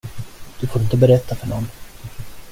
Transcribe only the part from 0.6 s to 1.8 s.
får inte berätta för någon.